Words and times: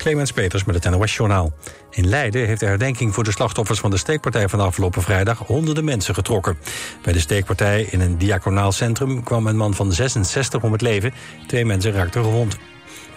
Clemens 0.00 0.32
Peters 0.32 0.64
met 0.64 0.84
het 0.84 0.94
NOS 0.94 1.16
Journaal. 1.16 1.52
In 1.90 2.08
Leiden 2.08 2.46
heeft 2.46 2.60
de 2.60 2.66
herdenking 2.66 3.14
voor 3.14 3.24
de 3.24 3.30
slachtoffers 3.30 3.78
van 3.80 3.90
de 3.90 3.96
steekpartij 3.96 4.48
van 4.48 4.60
afgelopen 4.60 5.02
vrijdag 5.02 5.38
honderden 5.38 5.84
mensen 5.84 6.14
getrokken. 6.14 6.58
Bij 7.02 7.12
de 7.12 7.18
steekpartij 7.20 7.82
in 7.82 8.00
een 8.00 8.18
diaconaal 8.18 8.72
centrum 8.72 9.22
kwam 9.22 9.46
een 9.46 9.56
man 9.56 9.74
van 9.74 9.92
66 9.92 10.62
om 10.62 10.72
het 10.72 10.80
leven. 10.80 11.14
Twee 11.46 11.64
mensen 11.64 11.92
raakten 11.92 12.24
gewond. 12.24 12.56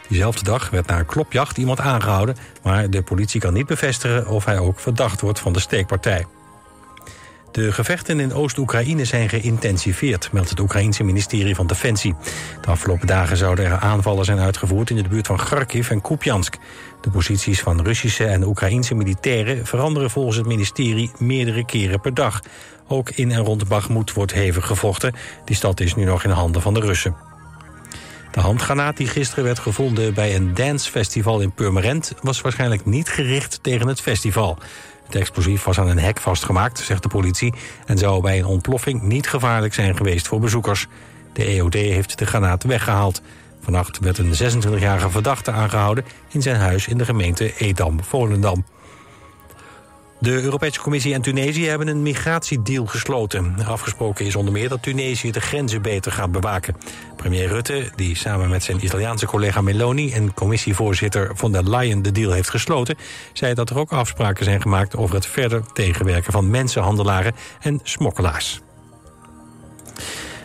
Diezelfde 0.07 0.43
dag 0.43 0.69
werd 0.69 0.87
na 0.87 0.99
een 0.99 1.05
klopjacht 1.05 1.57
iemand 1.57 1.79
aangehouden... 1.79 2.35
maar 2.63 2.89
de 2.89 3.01
politie 3.01 3.39
kan 3.39 3.53
niet 3.53 3.67
bevestigen 3.67 4.27
of 4.27 4.45
hij 4.45 4.59
ook 4.59 4.79
verdacht 4.79 5.21
wordt 5.21 5.39
van 5.39 5.53
de 5.53 5.59
steekpartij. 5.59 6.25
De 7.53 7.71
gevechten 7.71 8.19
in 8.19 8.33
Oost-Oekraïne 8.33 9.05
zijn 9.05 9.29
geïntensiveerd, 9.29 10.31
meldt 10.31 10.49
het 10.49 10.59
Oekraïense 10.59 11.03
ministerie 11.03 11.55
van 11.55 11.67
Defensie. 11.67 12.15
De 12.61 12.67
afgelopen 12.67 13.07
dagen 13.07 13.37
zouden 13.37 13.65
er 13.65 13.77
aanvallen 13.77 14.25
zijn 14.25 14.39
uitgevoerd 14.39 14.89
in 14.89 14.95
de 14.95 15.07
buurt 15.07 15.27
van 15.27 15.37
Kharkiv 15.37 15.89
en 15.89 16.01
Kupiansk. 16.01 16.57
De 17.01 17.09
posities 17.09 17.61
van 17.61 17.81
Russische 17.81 18.25
en 18.25 18.43
Oekraïense 18.43 18.95
militairen 18.95 19.65
veranderen 19.65 20.09
volgens 20.09 20.37
het 20.37 20.45
ministerie 20.45 21.11
meerdere 21.17 21.65
keren 21.65 22.01
per 22.01 22.13
dag. 22.13 22.41
Ook 22.87 23.09
in 23.09 23.31
en 23.31 23.43
rond 23.43 23.67
Bakhmut 23.67 24.13
wordt 24.13 24.33
hevig 24.33 24.65
gevochten. 24.65 25.13
Die 25.45 25.55
stad 25.55 25.79
is 25.79 25.95
nu 25.95 26.03
nog 26.03 26.23
in 26.23 26.29
handen 26.29 26.61
van 26.61 26.73
de 26.73 26.79
Russen. 26.79 27.15
De 28.31 28.39
handgranaat 28.39 28.97
die 28.97 29.07
gisteren 29.07 29.43
werd 29.43 29.59
gevonden 29.59 30.13
bij 30.13 30.35
een 30.35 30.53
dancefestival 30.53 31.39
in 31.39 31.53
Purmerend... 31.53 32.13
was 32.21 32.41
waarschijnlijk 32.41 32.85
niet 32.85 33.09
gericht 33.09 33.59
tegen 33.61 33.87
het 33.87 34.01
festival. 34.01 34.57
Het 35.13 35.21
explosief 35.21 35.63
was 35.63 35.79
aan 35.79 35.87
een 35.87 35.99
hek 35.99 36.19
vastgemaakt, 36.19 36.79
zegt 36.79 37.03
de 37.03 37.09
politie... 37.09 37.53
en 37.85 37.97
zou 37.97 38.21
bij 38.21 38.39
een 38.39 38.45
ontploffing 38.45 39.01
niet 39.01 39.29
gevaarlijk 39.29 39.73
zijn 39.73 39.97
geweest 39.97 40.27
voor 40.27 40.39
bezoekers. 40.39 40.87
De 41.33 41.45
EOD 41.45 41.73
heeft 41.73 42.17
de 42.17 42.25
granaat 42.25 42.63
weggehaald. 42.63 43.21
Vannacht 43.61 43.99
werd 43.99 44.17
een 44.17 44.33
26-jarige 44.33 45.09
verdachte 45.09 45.51
aangehouden... 45.51 46.05
in 46.29 46.41
zijn 46.41 46.55
huis 46.55 46.87
in 46.87 46.97
de 46.97 47.05
gemeente 47.05 47.53
Edam-Volendam. 47.57 48.65
De 50.23 50.41
Europese 50.41 50.79
Commissie 50.79 51.13
en 51.13 51.21
Tunesië 51.21 51.67
hebben 51.67 51.87
een 51.87 52.01
migratiedeal 52.01 52.85
gesloten. 52.85 53.55
Afgesproken 53.65 54.25
is 54.25 54.35
onder 54.35 54.53
meer 54.53 54.69
dat 54.69 54.81
Tunesië 54.81 55.31
de 55.31 55.41
grenzen 55.41 55.81
beter 55.81 56.11
gaat 56.11 56.31
bewaken. 56.31 56.75
Premier 57.15 57.47
Rutte, 57.47 57.91
die 57.95 58.15
samen 58.15 58.49
met 58.49 58.63
zijn 58.63 58.85
Italiaanse 58.85 59.25
collega 59.25 59.61
Meloni... 59.61 60.13
en 60.13 60.33
commissievoorzitter 60.33 61.31
von 61.35 61.51
der 61.51 61.69
Leyen 61.69 62.01
de 62.01 62.11
deal 62.11 62.31
heeft 62.31 62.49
gesloten... 62.49 62.95
zei 63.33 63.53
dat 63.53 63.69
er 63.69 63.77
ook 63.77 63.91
afspraken 63.91 64.45
zijn 64.45 64.61
gemaakt 64.61 64.95
over 64.95 65.15
het 65.15 65.25
verder 65.25 65.73
tegenwerken 65.73 66.31
van 66.31 66.49
mensenhandelaren 66.49 67.35
en 67.59 67.79
smokkelaars. 67.83 68.61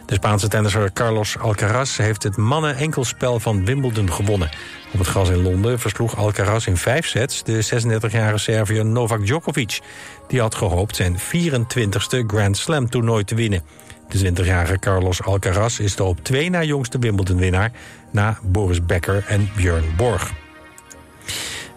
De 0.09 0.15
Spaanse 0.15 0.49
tennisser 0.49 0.93
Carlos 0.93 1.39
Alcaraz 1.39 1.97
heeft 1.97 2.23
het 2.23 2.37
mannen-enkelspel 2.37 3.41
van 3.41 3.65
Wimbledon 3.65 4.13
gewonnen. 4.13 4.51
Op 4.93 4.99
het 4.99 5.09
gras 5.09 5.29
in 5.29 5.43
Londen 5.43 5.79
versloeg 5.79 6.17
Alcaraz 6.17 6.67
in 6.67 6.77
vijf 6.77 7.07
sets 7.07 7.43
de 7.43 7.65
36-jarige 7.65 8.39
Serviër 8.39 8.87
Novak 8.87 9.25
Djokovic. 9.25 9.81
Die 10.29 10.41
had 10.41 10.55
gehoopt 10.55 10.97
zijn 10.97 11.19
24ste 11.19 12.27
Grand 12.27 12.57
Slam 12.57 12.91
toernooi 12.91 13.25
te 13.25 13.35
winnen. 13.35 13.63
De 14.09 14.33
20-jarige 14.33 14.79
Carlos 14.79 15.23
Alcaraz 15.23 15.79
is 15.79 15.97
de 15.97 16.05
op 16.05 16.25
twee 16.25 16.51
na 16.51 16.63
jongste 16.63 16.99
Wimbledon-winnaar... 16.99 17.73
na 18.11 18.39
Boris 18.43 18.85
Becker 18.85 19.25
en 19.27 19.51
Björn 19.57 19.85
Borg. 19.97 20.33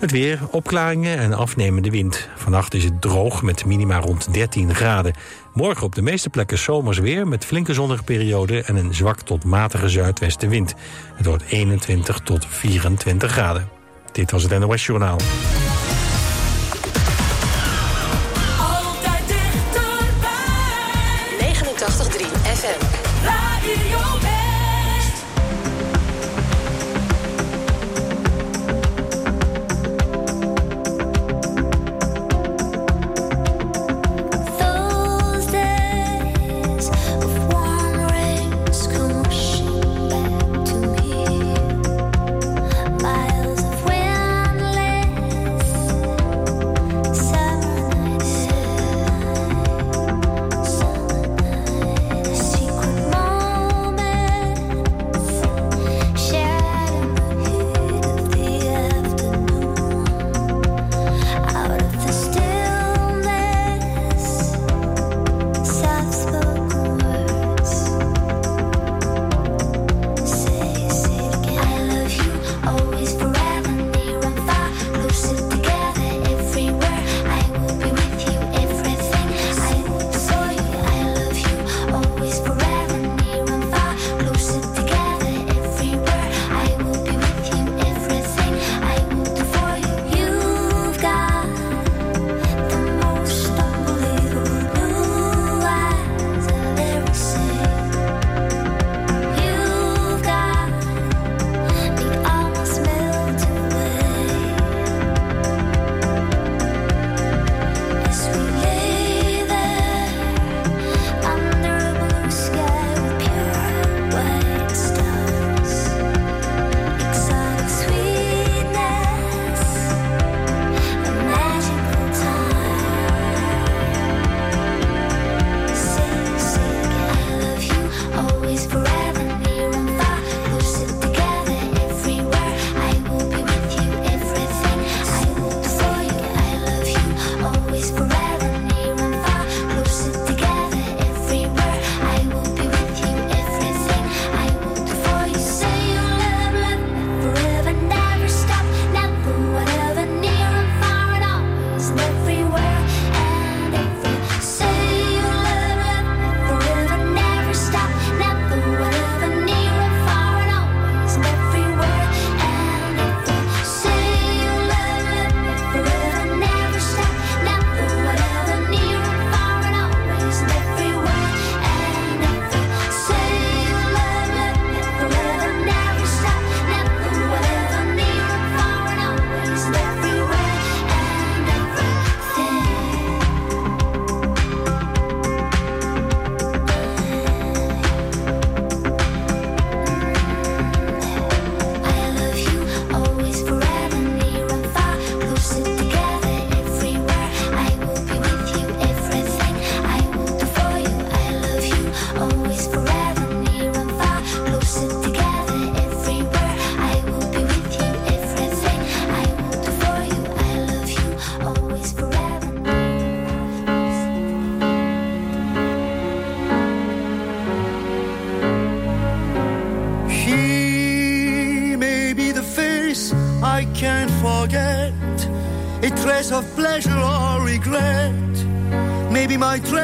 Het 0.01 0.11
weer, 0.11 0.39
opklaringen 0.51 1.17
en 1.17 1.33
afnemende 1.33 1.89
wind. 1.89 2.29
Vannacht 2.35 2.73
is 2.73 2.83
het 2.83 3.01
droog 3.01 3.41
met 3.41 3.65
minima 3.65 3.99
rond 3.99 4.33
13 4.33 4.75
graden. 4.75 5.13
Morgen 5.53 5.85
op 5.85 5.95
de 5.95 6.01
meeste 6.01 6.29
plekken 6.29 6.57
zomers 6.57 6.99
weer 6.99 7.27
met 7.27 7.45
flinke 7.45 7.73
zonnige 7.73 8.03
perioden... 8.03 8.65
en 8.65 8.75
een 8.75 8.93
zwak 8.93 9.21
tot 9.21 9.43
matige 9.43 9.89
zuidwestenwind. 9.89 10.75
Het 11.15 11.25
wordt 11.25 11.43
21 11.43 12.19
tot 12.19 12.45
24 12.49 13.31
graden. 13.31 13.69
Dit 14.11 14.31
was 14.31 14.43
het 14.43 14.59
NOS 14.59 14.85
Journaal. 14.85 15.17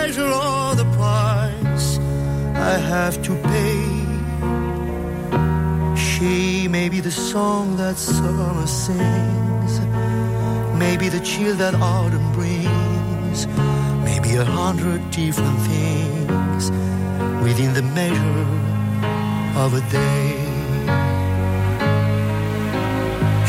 My 0.08 0.14
treasure 0.14 0.32
or 0.32 0.76
the 0.76 0.86
price 0.96 1.98
I 2.56 2.78
have 2.78 3.22
to 3.24 3.36
pay. 3.36 3.98
She 5.96 6.68
may 6.68 6.90
be 6.90 7.00
the 7.00 7.12
song 7.12 7.78
that 7.78 7.98
summer 7.98 8.68
sings. 8.68 9.80
Maybe 10.78 11.10
the 11.10 11.20
chill 11.20 11.56
that 11.56 11.76
autumn 11.76 12.32
brings. 12.34 13.48
Maybe 14.04 14.36
a 14.36 14.46
hundred 14.46 15.10
different 15.12 15.60
things 15.60 16.72
within 17.44 17.74
the 17.74 17.84
measure 17.84 18.46
of 19.64 19.74
a 19.74 19.82
day. 19.92 20.38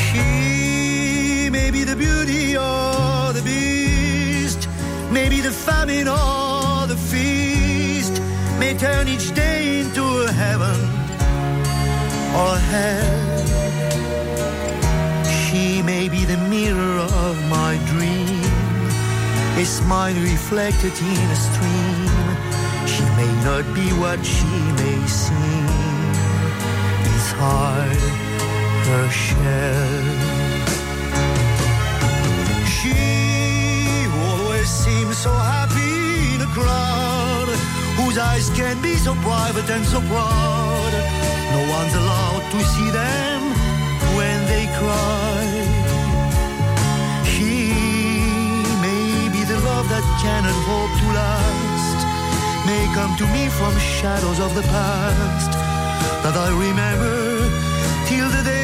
She 0.06 1.50
may 1.50 1.70
be 1.70 1.84
the 1.84 1.96
beauty 1.96 2.56
or 2.56 3.32
the 3.32 3.42
beast, 3.44 4.68
maybe 5.10 5.40
the 5.40 5.52
famine 5.52 6.08
or 6.08 6.47
may 8.72 8.78
turn 8.78 9.08
each 9.08 9.34
day 9.34 9.80
into 9.80 10.04
a 10.26 10.30
heaven 10.30 10.78
or 12.42 12.54
hell. 12.72 13.38
She 15.40 15.80
may 15.80 16.08
be 16.10 16.26
the 16.26 16.36
mirror 16.36 16.98
of 17.26 17.34
my 17.48 17.80
dream, 17.86 18.44
a 19.56 19.64
smile 19.64 20.20
reflected 20.32 20.92
in 21.12 21.26
a 21.36 21.38
stream. 21.48 22.26
She 22.92 23.04
may 23.20 23.32
not 23.48 23.64
be 23.74 23.88
what 24.02 24.20
she 24.34 24.54
may 24.82 25.00
seem 25.06 25.68
inside 27.12 28.02
her 28.88 29.08
shell. 29.10 30.27
Eyes 38.18 38.50
can 38.50 38.80
be 38.82 38.94
so 38.96 39.14
private 39.22 39.68
and 39.70 39.84
so 39.84 40.00
proud. 40.00 40.92
No 41.54 41.60
one's 41.76 41.94
allowed 41.94 42.44
to 42.52 42.60
see 42.74 42.90
them 42.90 43.40
when 44.18 44.38
they 44.46 44.66
cry. 44.80 45.44
She 47.32 47.72
may 48.86 49.28
be 49.34 49.42
the 49.44 49.58
love 49.70 49.88
that 49.88 50.04
cannot 50.22 50.58
hope 50.70 50.92
to 51.00 51.06
last, 51.22 51.98
may 52.66 52.84
come 52.94 53.14
to 53.16 53.26
me 53.34 53.48
from 53.58 53.72
shadows 53.78 54.40
of 54.40 54.54
the 54.54 54.62
past 54.62 55.52
that 56.24 56.36
I 56.36 56.48
remember 56.66 57.16
till 58.08 58.28
the 58.36 58.42
day 58.42 58.57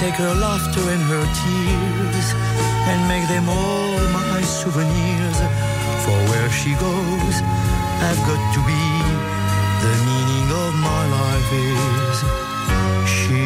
take 0.00 0.14
her 0.14 0.34
laughter 0.34 0.80
and 0.80 1.02
her 1.12 1.24
tears 1.42 2.26
and 2.88 3.06
make 3.06 3.28
them 3.28 3.46
all 3.50 4.00
my 4.16 4.40
souvenirs. 4.40 5.38
For 6.04 6.18
where 6.30 6.50
she 6.50 6.72
goes, 6.86 7.36
I've 8.08 8.22
got 8.30 8.42
to 8.54 8.60
be. 8.70 8.82
The 9.84 9.94
meaning 10.08 10.48
of 10.64 10.72
my 10.88 11.02
life 11.18 11.52
is 11.52 12.16
she. 13.14 13.44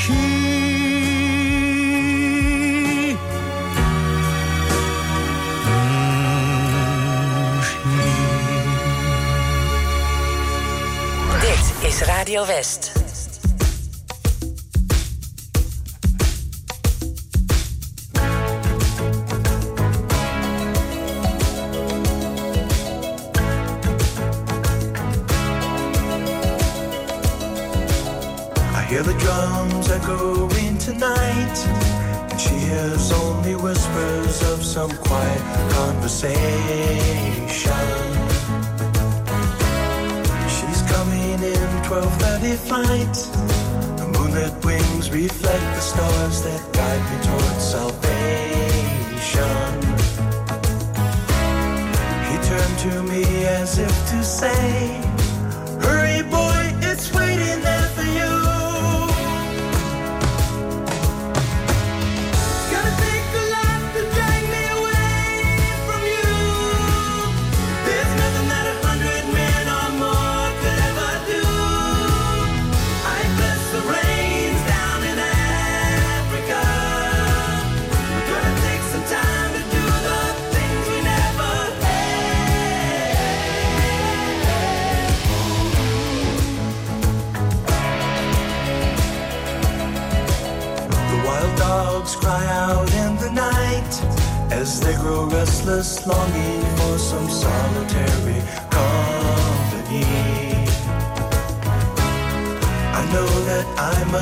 She. 0.00 0.22
Mm, 5.68 7.60
she. 7.68 7.86
Is 11.86 11.98
Radio 12.08 12.42
West. 12.44 13.05
12:30 42.56 42.68
flight. 42.68 43.14
The 43.98 44.06
moonlit 44.06 44.64
wings 44.64 45.10
reflect 45.10 45.64
the 45.74 45.80
stars 45.80 46.42
that 46.42 46.60
guide 46.72 47.04
me 47.10 47.18
towards 47.28 47.64
salvation. 47.74 48.06
He 52.28 52.36
turned 52.48 52.78
to 52.86 53.02
me 53.02 53.24
as 53.46 53.78
if 53.78 53.94
to 54.10 54.22
say, 54.24 55.05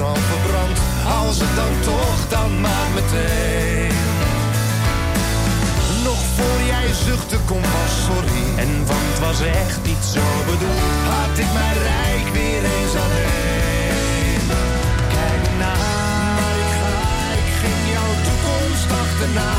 Als 0.00 1.38
het 1.40 1.56
dan 1.56 1.74
toch, 1.80 2.28
dan 2.28 2.60
maar 2.60 2.88
meteen. 2.94 3.94
Nog 6.04 6.20
voor 6.36 6.60
jij 6.66 6.88
zuchtte 7.06 7.38
kon 7.46 7.60
was 7.60 7.92
sorry. 8.06 8.44
En 8.56 8.86
want 8.86 9.18
was 9.20 9.40
echt 9.40 9.80
niet 9.84 10.04
zo 10.14 10.24
bedoeld 10.46 10.92
Had 11.14 11.38
ik 11.38 11.50
mijn 11.52 11.78
rijk 11.90 12.26
weer 12.32 12.62
eens 12.74 12.94
alleen. 13.04 14.42
Kijk 15.14 15.44
na, 15.62 15.74
maar 16.36 16.56
ik 16.64 16.72
ga, 16.78 16.94
ik 17.42 17.50
ging 17.60 17.82
jouw 17.96 18.14
toekomst 18.26 18.88
achterna. 19.02 19.52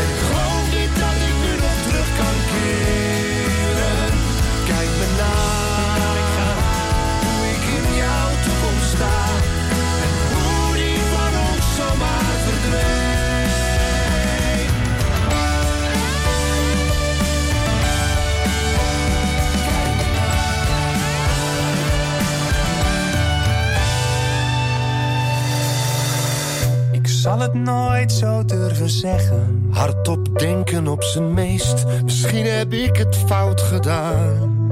En 0.00 0.06
ik 0.14 0.20
geloof 0.26 0.64
niet 0.78 0.94
dat 1.02 1.16
ik 1.28 1.36
nu 1.44 1.52
nog 1.64 1.76
terug 1.86 2.08
kan 2.20 2.36
keren 2.50 3.05
zal 27.26 27.38
het 27.38 27.54
nooit 27.54 28.12
zo 28.12 28.44
durven 28.44 28.88
zeggen. 28.88 29.68
Hardop 29.70 30.38
denken 30.38 30.88
op 30.88 31.02
zijn 31.02 31.34
meest. 31.34 31.84
Misschien 32.04 32.46
heb 32.46 32.72
ik 32.72 32.96
het 32.96 33.16
fout 33.16 33.60
gedaan. 33.60 34.68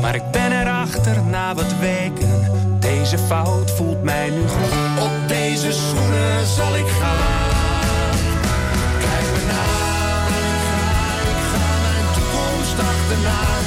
Maar 0.00 0.14
ik 0.14 0.30
ben 0.32 0.60
erachter 0.60 1.22
na 1.22 1.54
wat 1.54 1.78
weken. 1.80 2.50
Deze 2.80 3.18
fout 3.18 3.70
voelt 3.70 4.02
mij 4.02 4.30
nu 4.30 4.48
goed. 4.48 5.04
Op 5.04 5.28
deze 5.28 5.72
schoenen 5.72 6.46
zal 6.46 6.76
ik 6.76 6.86
gaan. 6.86 8.14
Kijk 9.00 9.28
me 9.34 9.42
na, 9.52 9.64
ik 10.26 10.60
ga, 10.68 11.20
ik 11.32 11.42
ga 11.50 11.66
mijn 11.82 12.06
toekomst 12.14 12.78
achterna. 12.78 13.65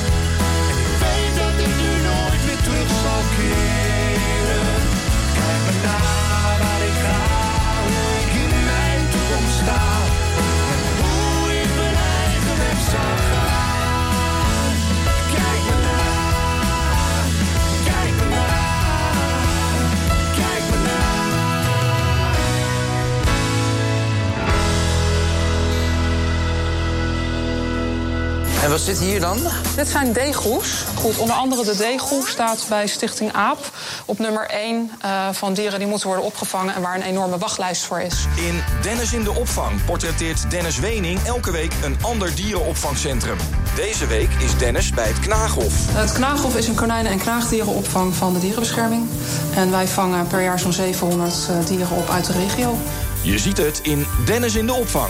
En 28.70 28.76
wat 28.76 28.84
zit 28.84 29.00
hier 29.00 29.20
dan? 29.20 29.38
Dit 29.76 29.88
zijn 29.88 30.14
deegroes. 30.14 30.84
Goed, 30.96 31.18
onder 31.18 31.36
andere 31.36 31.64
de 31.64 31.76
deegroe 31.76 32.28
staat 32.28 32.66
bij 32.70 32.88
Stichting 32.88 33.34
AAP 33.34 33.72
op 34.06 34.20
nummer 34.20 34.46
1 34.50 34.92
eh, 35.02 35.30
van 35.32 35.54
dieren 35.54 35.80
die 35.80 35.88
moeten 35.88 36.08
worden 36.08 36.26
opgevangen 36.26 36.76
en 36.76 36.82
waar 36.82 36.96
een 36.96 37.02
enorme 37.02 37.38
wachtlijst 37.38 37.84
voor 37.86 38.00
is. 38.00 38.28
In 38.36 38.64
Dennis 38.82 39.14
in 39.14 39.24
de 39.24 39.32
opvang 39.32 39.86
portretteert 39.86 40.50
Dennis 40.52 40.80
Wening 40.80 41.20
elke 41.26 41.52
week 41.52 41.74
een 41.84 41.98
ander 42.02 42.36
dierenopvangcentrum. 42.36 43.38
Deze 43.76 44.08
week 44.08 44.30
is 44.40 44.58
Dennis 44.58 44.90
bij 44.90 45.08
het 45.08 45.20
Knaaghof. 45.20 45.74
Het 45.92 46.12
Knaaghof 46.12 46.56
is 46.56 46.68
een 46.68 46.76
konijnen- 46.76 47.12
en 47.12 47.20
knaagdierenopvang 47.20 48.16
van 48.16 48.34
de 48.34 48.40
dierenbescherming. 48.40 49.08
En 49.56 49.72
wij 49.72 49.88
vangen 49.88 50.28
per 50.28 50.42
jaar 50.42 50.60
zo'n 50.60 50.74
700 50.74 51.48
eh, 51.50 51.66
dieren 51.66 51.98
op 51.98 52.10
uit 52.10 52.26
de 52.26 52.34
regio. 52.34 52.78
Je 53.22 53.38
ziet 53.40 53.58
het 53.58 53.80
in 53.84 54.06
Dennis 54.26 54.56
in 54.56 54.66
de 54.66 54.74
opvang. 54.74 55.10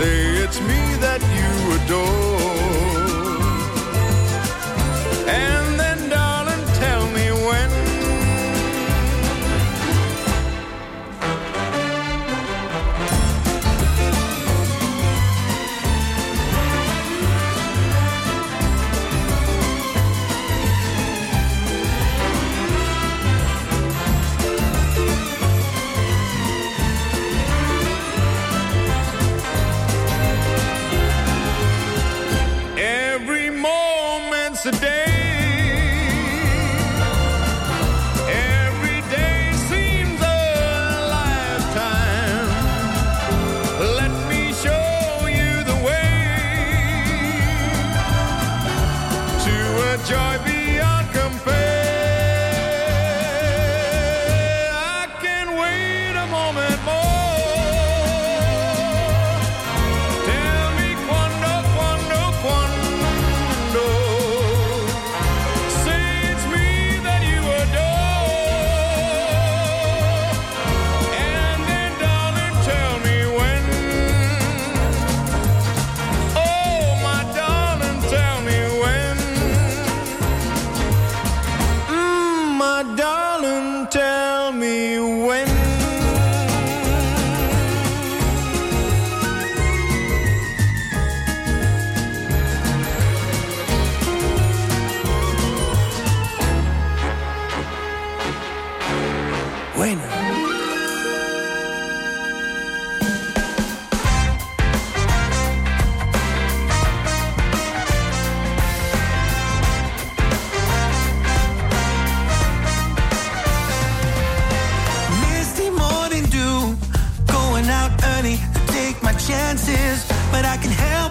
Say 0.00 0.44
it's 0.44 0.58
me 0.62 0.80
that 1.04 1.20
you 1.20 1.76
adore. 1.76 2.19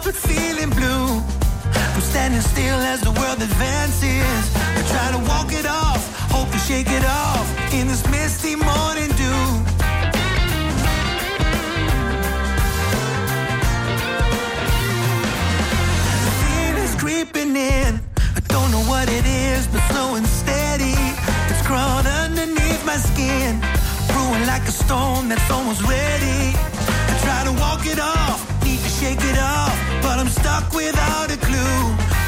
But 0.10 0.15
feeling 0.15 0.72
blue. 0.72 1.22
I'm 1.93 2.02
standing 2.02 2.41
still 2.41 2.80
as 2.91 3.00
the 3.02 3.12
world 3.12 3.39
advances. 3.50 4.43
I 4.78 4.82
try 4.93 5.08
to 5.15 5.22
walk 5.30 5.54
it 5.54 5.67
off, 5.67 6.02
hope 6.32 6.50
to 6.50 6.58
shake 6.58 6.89
it 6.89 7.06
off 7.06 7.45
in 7.72 7.88
this 7.88 8.04
misty 8.10 8.56
morning 8.56 9.12
dew. 9.22 9.41
The 16.26 16.34
feeling's 16.41 16.95
creeping 16.95 17.56
in. 17.56 18.02
I 18.38 18.41
don't 18.48 18.72
know 18.72 18.84
what 18.89 19.08
it 19.10 19.26
is, 19.28 19.67
but 19.67 19.82
slow 19.91 20.15
and 20.15 20.26
steady. 20.26 20.98
It's 21.52 21.62
crawled 21.67 22.08
underneath 22.08 22.84
my 22.84 22.98
skin, 22.98 23.62
brewing 24.10 24.45
like 24.48 24.63
a 24.63 24.72
storm 24.72 25.30
that's 25.30 25.50
almost 25.52 25.84
ready. 25.84 26.41
I 27.12 27.13
try 27.22 27.43
to 27.45 27.54
walk 27.62 27.86
it 27.86 28.00
off, 28.00 28.39
shake 29.00 29.24
it 29.24 29.40
off, 29.40 29.76
but 30.02 30.20
I'm 30.20 30.28
stuck 30.28 30.74
without 30.74 31.32
a 31.32 31.38
clue. 31.38 31.80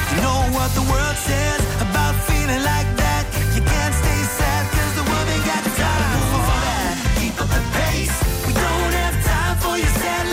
You 0.09 0.17
know 0.23 0.39
what 0.55 0.71
the 0.71 0.85
world 0.91 1.17
says 1.29 1.59
about 1.83 2.15
feeling 2.27 2.63
like 2.63 2.89
that? 2.95 3.23
You 3.55 3.61
can't 3.61 3.95
stay 4.01 4.21
sad 4.39 4.63
'cause 4.71 4.93
the 4.99 5.03
ain't 5.35 5.45
got 5.51 5.63
time 5.83 6.23
for 6.31 6.59
that. 6.67 6.95
Keep 7.19 7.35
up 7.43 7.49
the 7.57 7.63
pace. 7.75 8.15
We 8.47 8.53
don't 8.53 8.93
have 9.03 9.17
time 9.33 9.55
for 9.63 9.75
your 9.83 9.93
sad 10.03 10.25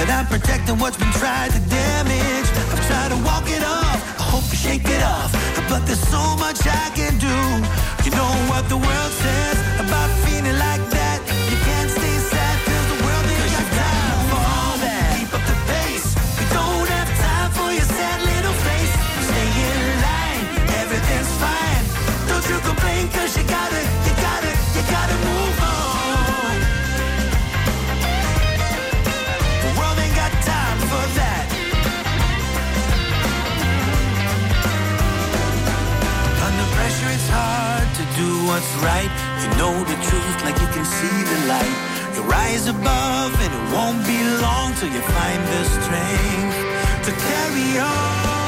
that 0.00 0.08
I'm 0.08 0.26
protecting 0.26 0.78
what's 0.78 0.96
been 0.96 1.12
tried 1.12 1.50
to 1.52 1.60
damage. 1.68 2.48
I've 2.72 2.84
tried 2.88 3.10
to 3.12 3.18
walk 3.20 3.44
it 3.48 3.62
off. 3.62 4.00
I 4.18 4.24
hope 4.32 4.44
you 4.48 4.56
shake 4.56 4.88
it 4.88 5.02
off. 5.02 5.30
But 5.68 5.84
there's 5.86 6.00
so 6.08 6.22
much 6.36 6.60
I 6.64 6.88
can 6.96 7.18
do. 7.20 7.36
You 8.04 8.10
know 8.16 8.32
what 8.48 8.68
the 8.68 8.78
world 8.78 9.12
says 9.24 9.58
about 9.76 10.08
feeling 10.24 10.56
like 10.56 10.80
that. 10.90 10.99
what's 38.60 38.76
right. 38.84 39.10
You 39.40 39.48
know 39.56 39.72
the 39.84 39.96
truth 40.04 40.44
like 40.44 40.60
you 40.60 40.68
can 40.68 40.84
see 40.84 41.18
the 41.32 41.38
light. 41.48 41.76
You 42.14 42.22
rise 42.22 42.68
above 42.68 43.32
and 43.40 43.52
it 43.58 43.74
won't 43.74 44.04
be 44.06 44.20
long 44.44 44.74
till 44.74 44.92
you 44.92 45.00
find 45.00 45.40
the 45.52 45.62
strength 45.64 46.58
to 47.06 47.12
carry 47.12 47.78
on. 47.78 48.39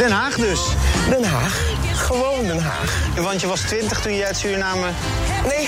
Den 0.00 0.12
Haag 0.12 0.36
dus. 0.36 0.60
Den 1.10 1.24
Haag. 1.24 1.60
Gewoon 1.94 2.46
Den 2.46 2.62
Haag. 2.62 2.98
Want 3.16 3.40
je 3.40 3.46
was 3.46 3.60
20 3.60 4.00
toen 4.00 4.14
je 4.14 4.26
uit 4.26 4.36
Suriname 4.36 4.86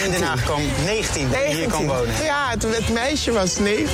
in 0.05 0.11
Den 0.11 0.23
Haag 0.23 0.45
kwam. 0.45 0.61
19 0.85 1.31
toen 1.31 1.41
je 1.41 1.55
hier 1.55 1.67
kwam 1.67 1.87
wonen. 1.87 2.23
Ja, 2.23 2.57
toen 2.57 2.73
het 2.73 2.89
meisje 2.89 3.33
was 3.33 3.59
19. 3.59 3.93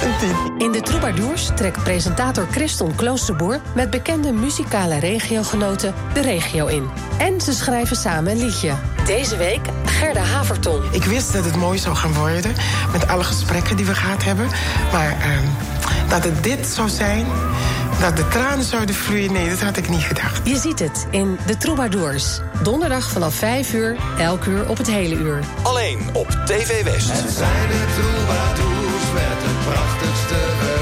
In 0.58 0.72
de 0.72 0.80
Troubadours 0.80 1.50
trekt 1.56 1.82
presentator 1.82 2.46
Christon 2.50 2.94
Kloosterboer... 2.94 3.60
met 3.74 3.90
bekende 3.90 4.32
muzikale 4.32 4.98
regiogenoten 4.98 5.94
de 6.14 6.20
regio 6.20 6.66
in. 6.66 6.90
En 7.18 7.40
ze 7.40 7.52
schrijven 7.52 7.96
samen 7.96 8.32
een 8.32 8.44
liedje. 8.44 8.74
Deze 9.06 9.36
week 9.36 9.66
Gerda 9.84 10.22
Haverton. 10.22 10.82
Ik 10.90 11.04
wist 11.04 11.32
dat 11.32 11.44
het 11.44 11.56
mooi 11.56 11.78
zou 11.78 11.96
gaan 11.96 12.14
worden. 12.14 12.52
Met 12.92 13.08
alle 13.08 13.24
gesprekken 13.24 13.76
die 13.76 13.86
we 13.86 13.94
gehad 13.94 14.24
hebben. 14.24 14.48
Maar 14.92 15.16
ehm, 15.20 15.44
dat 16.08 16.24
het 16.24 16.42
dit 16.42 16.66
zou 16.66 16.88
zijn. 16.88 17.26
Dat 18.00 18.16
de 18.16 18.28
tranen 18.28 18.64
zouden 18.64 18.94
vloeien. 18.94 19.32
Nee, 19.32 19.48
dat 19.48 19.60
had 19.60 19.76
ik 19.76 19.88
niet 19.88 20.02
gedacht. 20.02 20.48
Je 20.48 20.56
ziet 20.56 20.78
het 20.78 21.06
in 21.10 21.38
de 21.46 21.56
Troubadours. 21.56 22.40
Donderdag 22.62 23.10
vanaf 23.10 23.34
5 23.34 23.72
uur, 23.72 23.96
elk 24.18 24.44
uur 24.44 24.68
op 24.68 24.76
het 24.76 24.86
hele 24.86 25.14
uur. 25.14 25.40
Alleen 25.62 26.00
op 26.12 26.28
TV 26.30 26.84
West. 26.84 27.10
Het 27.12 27.30
zijn 27.30 27.68
de 27.68 27.84
troubadours 27.96 29.04
met 29.12 29.38
het 29.42 29.72
prachtigste 29.72 30.77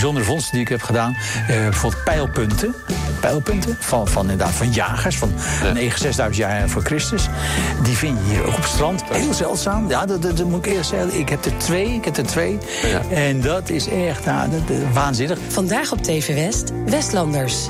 bijzondere 0.00 0.26
vondsten 0.26 0.52
die 0.52 0.62
ik 0.62 0.68
heb 0.68 0.82
gedaan. 0.82 1.16
Eh, 1.16 1.46
bijvoorbeeld 1.46 2.04
pijlpunten. 2.04 2.74
Pijlpunten 3.20 3.76
van, 3.78 4.08
van 4.08 4.22
inderdaad 4.22 4.54
van 4.54 4.72
jagers 4.72 5.18
van 5.18 5.32
ja. 5.62 5.74
6000 5.74 6.36
jaar 6.36 6.68
voor 6.68 6.82
Christus. 6.82 7.28
Die 7.82 7.96
vind 7.96 8.18
je 8.18 8.32
hier 8.32 8.42
ook 8.46 8.56
op 8.56 8.62
het 8.62 8.70
strand. 8.70 9.02
Heel 9.12 9.34
zeldzaam. 9.34 9.88
Ja, 9.88 10.06
dat, 10.06 10.22
dat, 10.22 10.44
moet 10.44 10.66
ik 10.66 10.72
eerst 10.72 10.90
zeggen. 10.90 11.18
Ik 11.18 11.28
heb 11.28 11.44
er 11.44 11.56
twee. 11.56 11.94
Ik 11.94 12.04
heb 12.04 12.16
er 12.16 12.26
twee. 12.26 12.58
En 13.10 13.40
dat 13.40 13.68
is 13.68 13.88
echt 13.88 14.24
nou, 14.24 14.50
dat, 14.50 14.76
waanzinnig. 14.92 15.38
Vandaag 15.48 15.92
op 15.92 16.02
TV 16.02 16.34
West, 16.34 16.72
Westlanders. 16.86 17.68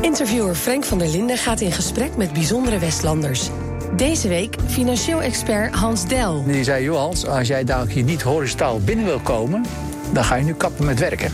Interviewer 0.00 0.54
Frank 0.54 0.84
van 0.84 0.98
der 0.98 1.08
Linden 1.08 1.36
gaat 1.36 1.60
in 1.60 1.72
gesprek 1.72 2.16
met 2.16 2.32
bijzondere 2.32 2.78
Westlanders. 2.78 3.50
Deze 3.96 4.28
week 4.28 4.56
financieel 4.66 5.22
expert 5.22 5.74
Hans 5.74 6.06
Del. 6.06 6.44
Die 6.44 6.64
zei, 6.64 6.84
joh 6.84 6.98
Hans, 6.98 7.26
als 7.26 7.48
jij 7.48 7.64
daar 7.64 7.86
hier 7.86 8.04
niet 8.04 8.22
horizontaal 8.22 8.80
binnen 8.80 9.04
wil 9.04 9.20
komen... 9.20 9.64
dan 10.12 10.24
ga 10.24 10.34
je 10.34 10.44
nu 10.44 10.54
kappen 10.54 10.84
met 10.84 10.98
werken 10.98 11.32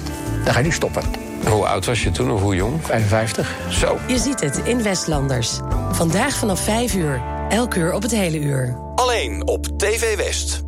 dan 0.48 0.56
ga 0.56 0.62
je 0.62 0.68
nu 0.68 0.74
stoppen. 0.74 1.02
Hoe 1.48 1.66
oud 1.66 1.86
was 1.86 2.02
je 2.02 2.10
toen 2.10 2.30
of 2.30 2.40
hoe 2.40 2.54
jong? 2.54 2.86
55. 2.86 3.56
Zo. 3.70 3.98
Je 4.06 4.18
ziet 4.18 4.40
het 4.40 4.60
in 4.64 4.82
Westlanders. 4.82 5.58
Vandaag 5.92 6.34
vanaf 6.34 6.60
5 6.60 6.94
uur. 6.94 7.22
Elk 7.48 7.74
uur 7.74 7.92
op 7.92 8.02
het 8.02 8.10
hele 8.10 8.38
uur. 8.38 8.78
Alleen 8.94 9.46
op 9.46 9.78
TV 9.78 10.16
West. 10.16 10.67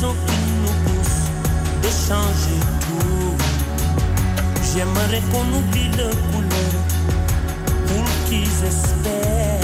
qui 0.00 0.40
nous 0.62 0.76
poussent 0.84 1.30
de 1.82 1.88
changer 1.88 2.60
tout. 2.80 3.36
J'aimerais 4.74 5.22
qu'on 5.30 5.46
oublie 5.58 5.90
le 5.98 6.08
couleur 6.32 6.74
pour 7.86 8.04
qu'ils 8.26 8.64
espèrent. 8.64 9.60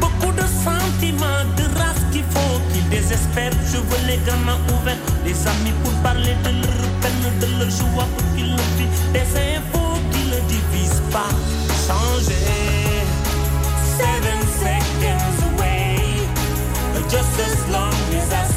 Beaucoup 0.00 0.32
de 0.32 0.46
sentiments, 0.64 1.44
de 1.56 1.78
race 1.78 2.02
qu'il 2.12 2.24
faut 2.24 2.60
qu'ils 2.72 2.88
désespèrent. 2.88 3.52
Je 3.72 3.78
veux 3.78 4.06
les 4.06 4.18
gamins 4.26 4.58
ouverts, 4.74 4.98
les 5.24 5.46
amis 5.46 5.74
pour 5.82 5.92
parler 6.02 6.34
de 6.44 6.50
leur 6.50 6.84
peine, 7.00 7.38
de 7.40 7.46
leur 7.58 7.70
joie 7.70 8.08
pour 8.16 8.34
qu'ils 8.34 8.50
le 8.50 8.62
vivent. 8.76 9.12
Des 9.12 9.28
infos 9.54 9.98
qui 10.12 10.22
ne 10.32 10.40
divisent 10.48 11.02
pas. 11.12 11.30
Changer. 11.86 12.44
Seven 13.98 14.40
seconds 14.58 15.38
away, 15.48 15.96
just 17.08 17.38
as 17.38 17.70
long 17.70 17.94
as 18.18 18.32
I 18.32 18.53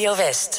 Radio 0.00 0.16
West. 0.16 0.49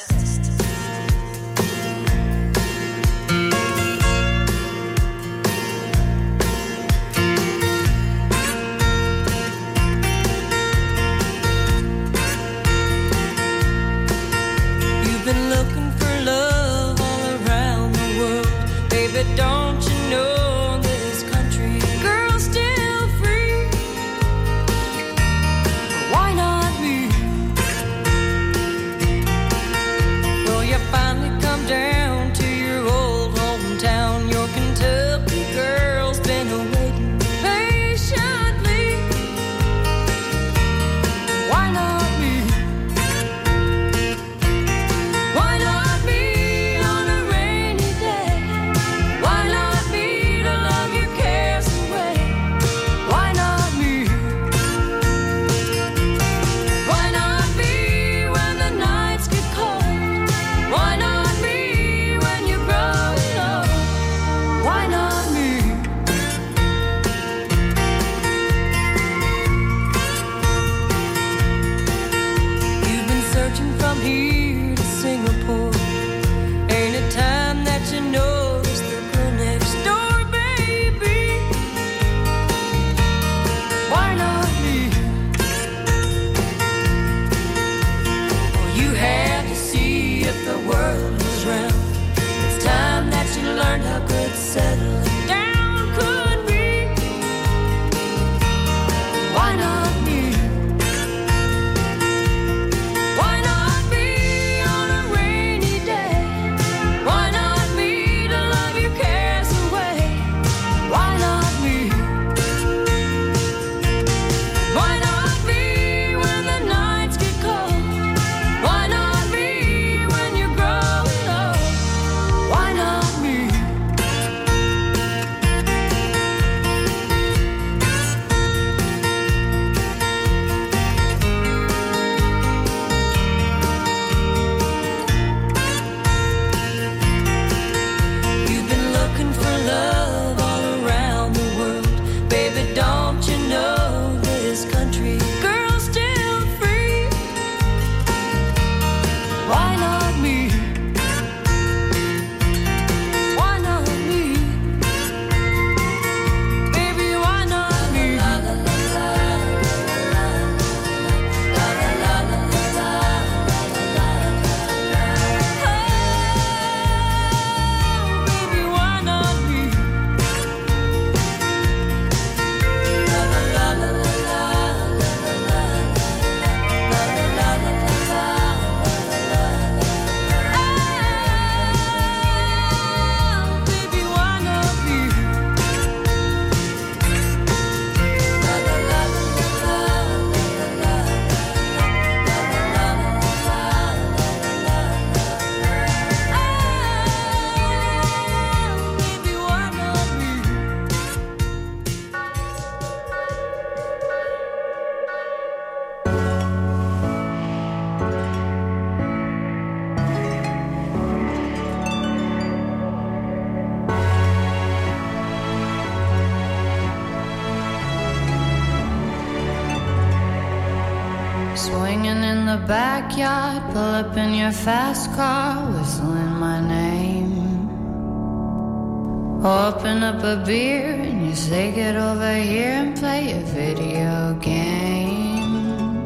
Open 229.43 230.03
up 230.03 230.23
a 230.23 230.35
beer 230.45 230.85
and 230.85 231.25
you 231.25 231.33
say 231.33 231.71
get 231.71 231.95
over 231.95 232.35
here 232.35 232.73
and 232.73 232.95
play 232.95 233.31
a 233.31 233.39
video 233.39 234.35
game. 234.39 235.97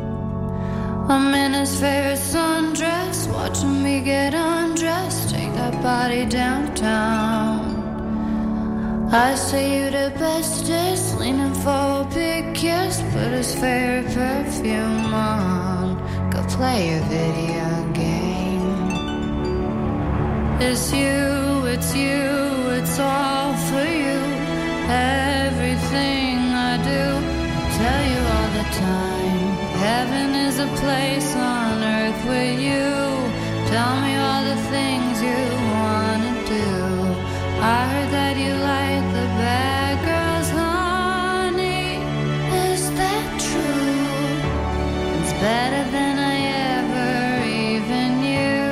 I'm 1.10 1.34
in 1.34 1.52
his 1.52 1.78
favorite 1.78 2.18
sundress, 2.18 3.30
watching 3.30 3.84
me 3.84 4.00
get 4.00 4.34
undressed, 4.34 5.32
take 5.32 5.52
that 5.56 5.84
body 5.84 6.24
downtown. 6.26 7.76
I 9.12 9.36
say 9.36 9.84
you 9.84 9.92
the 9.92 10.14
bestest, 10.18 11.20
leaning 11.20 11.56
for 11.56 12.04
a 12.04 12.10
big 12.14 12.56
kiss, 12.56 13.02
put 13.12 13.34
his 13.34 13.54
favorite 13.54 14.14
perfume 14.14 15.14
on, 15.14 15.98
go 16.32 16.42
play 16.56 16.94
a 16.94 17.02
video 17.12 17.92
game. 17.92 18.92
It's 20.62 20.94
you, 20.94 21.66
it's 21.66 21.94
you 21.94 22.55
it's 22.88 23.00
all 23.00 23.54
for 23.70 23.88
you. 24.04 24.20
Everything 25.46 26.38
I 26.72 26.74
do, 26.92 27.04
I 27.60 27.66
tell 27.82 28.04
you 28.12 28.22
all 28.36 28.50
the 28.60 28.68
time. 28.92 29.50
Heaven 29.88 30.30
is 30.48 30.56
a 30.68 30.70
place 30.82 31.32
on 31.36 31.74
earth 31.98 32.22
with 32.34 32.58
you. 32.70 32.90
Tell 33.74 33.94
me 34.06 34.14
all 34.28 34.44
the 34.54 34.60
things 34.76 35.14
you 35.30 35.42
wanna 35.78 36.34
do. 36.58 36.70
I 37.76 37.80
heard 37.92 38.10
that 38.18 38.36
you 38.44 38.54
like 38.74 39.06
the 39.18 39.28
bad 39.42 39.94
girls, 40.10 40.50
honey. 40.62 41.88
Is 42.70 42.84
that 43.02 43.28
true? 43.50 44.30
It's 45.18 45.34
better 45.48 45.84
than 45.96 46.16
I 46.34 46.38
ever 46.78 47.14
even 47.68 48.08
knew. 48.26 48.70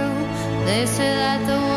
They 0.67 0.85
say 0.97 1.11
that 1.23 1.39
the 1.51 1.72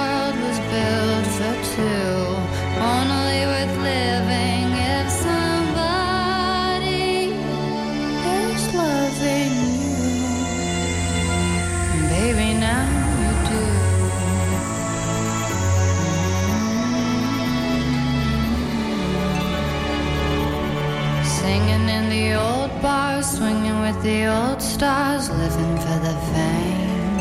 the 24.06 24.26
old 24.26 24.62
stars, 24.62 25.28
living 25.30 25.76
for 25.84 25.98
the 26.06 26.16
fame. 26.30 27.18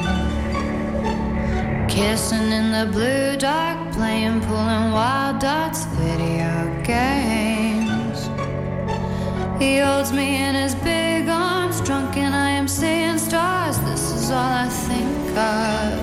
Kissing 1.90 2.52
in 2.60 2.68
the 2.78 2.86
blue 2.94 3.36
dark, 3.38 3.78
playing, 3.94 4.40
pulling 4.42 4.92
wild 4.92 5.40
dots, 5.40 5.86
video 5.98 6.54
games. 6.84 8.20
He 9.60 9.80
holds 9.80 10.12
me 10.14 10.28
in 10.46 10.54
his 10.54 10.76
big 10.76 11.28
arms, 11.28 11.82
drunk, 11.82 12.18
and 12.18 12.36
I 12.36 12.52
am 12.52 12.68
seeing 12.68 13.18
stars. 13.18 13.80
This 13.90 14.12
is 14.18 14.30
all 14.30 14.54
I 14.66 14.70
think 14.88 15.38
of. 15.56 15.98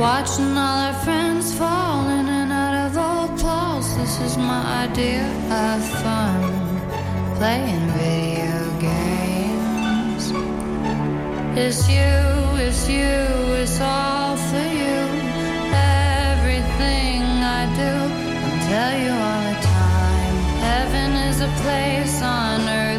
Watching 0.00 0.52
all 0.64 0.78
our 0.88 0.96
friends 1.04 1.54
fall 1.56 2.08
in 2.08 2.26
and 2.40 2.50
out 2.50 2.74
of 2.86 2.90
old 3.08 3.38
clothes. 3.38 3.88
This 3.98 4.20
is 4.26 4.36
my 4.36 4.62
idea 4.84 5.24
of 5.64 5.80
fun. 6.02 6.40
Playing 7.38 7.86
video 7.98 8.61
games. 8.82 10.24
It's 11.54 11.88
you, 11.88 12.14
it's 12.66 12.88
you, 12.88 13.14
it's 13.62 13.80
all 13.80 14.36
for 14.36 14.66
you. 14.82 14.98
Everything 16.26 17.22
I 17.58 17.62
do, 17.82 17.92
I'll 18.44 18.60
tell 18.72 18.94
you 19.04 19.12
all 19.28 19.42
the 19.50 19.58
time. 19.62 20.36
Heaven 20.68 21.10
is 21.30 21.38
a 21.40 21.50
place 21.62 22.22
on 22.22 22.68
earth 22.68 22.91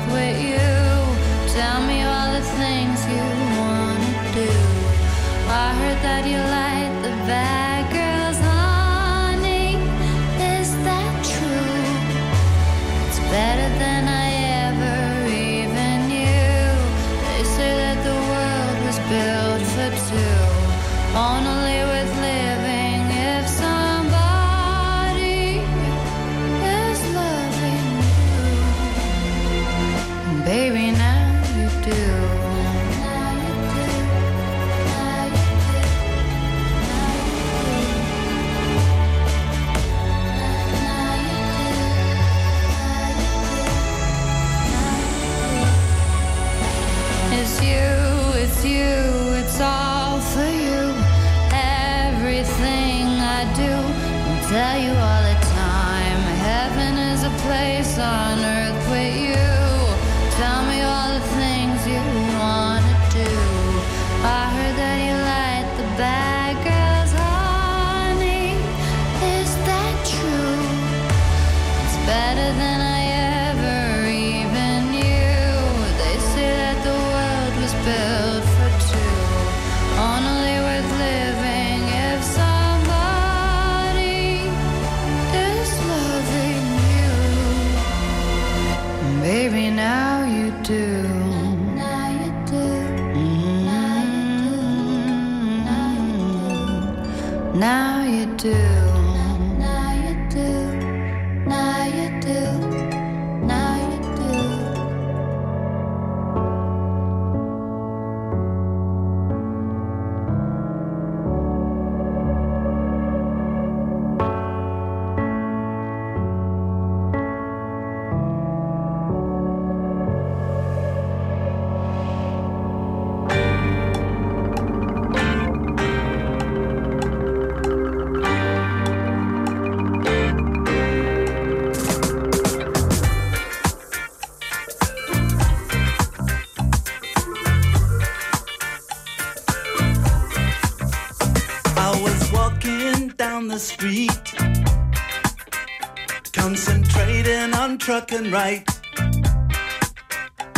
trucking 148.14 148.32
right. 148.32 148.64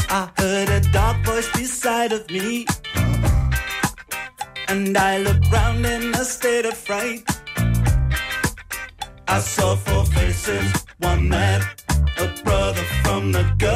I 0.10 0.30
heard 0.38 0.70
a 0.70 0.80
dark 0.91 1.26
voice 1.26 1.49
beside 1.53 2.12
of 2.12 2.30
me, 2.30 2.66
and 4.68 4.97
I 4.97 5.18
looked 5.20 5.51
round 5.51 5.86
in 5.86 6.14
a 6.16 6.26
state 6.26 6.66
of 6.66 6.78
fright. 6.78 7.24
I 9.28 9.39
saw 9.39 9.76
four 9.76 10.06
faces, 10.06 10.86
one 10.99 11.28
man, 11.30 11.62
a 12.18 12.28
brother 12.43 12.84
from 13.03 13.32
the 13.32 13.43
gutter. 13.58 13.75